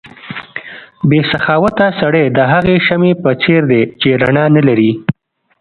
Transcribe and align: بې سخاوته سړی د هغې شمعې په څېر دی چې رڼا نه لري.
بې 1.09 1.19
سخاوته 1.31 1.85
سړی 2.01 2.25
د 2.37 2.39
هغې 2.51 2.77
شمعې 2.87 3.13
په 3.23 3.31
څېر 3.41 3.61
دی 3.71 3.81
چې 4.01 4.09
رڼا 4.21 4.45
نه 4.55 4.61
لري. 4.67 4.91